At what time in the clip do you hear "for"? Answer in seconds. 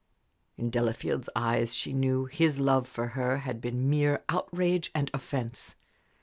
2.87-3.09